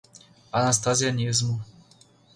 Anastasianismo 0.59 1.61